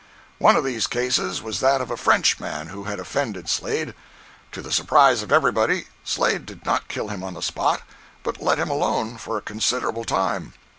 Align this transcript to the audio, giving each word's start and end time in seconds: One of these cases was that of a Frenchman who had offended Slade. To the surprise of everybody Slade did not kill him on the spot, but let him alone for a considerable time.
One 0.39 0.55
of 0.55 0.63
these 0.63 0.87
cases 0.87 1.43
was 1.43 1.59
that 1.59 1.79
of 1.79 1.91
a 1.91 1.95
Frenchman 1.95 2.69
who 2.69 2.85
had 2.85 2.99
offended 2.99 3.47
Slade. 3.47 3.93
To 4.51 4.63
the 4.63 4.71
surprise 4.71 5.21
of 5.21 5.31
everybody 5.31 5.89
Slade 6.03 6.47
did 6.47 6.65
not 6.65 6.87
kill 6.87 7.09
him 7.09 7.23
on 7.23 7.35
the 7.35 7.41
spot, 7.43 7.83
but 8.23 8.41
let 8.41 8.57
him 8.57 8.71
alone 8.71 9.17
for 9.19 9.37
a 9.37 9.43
considerable 9.43 10.03
time. 10.03 10.53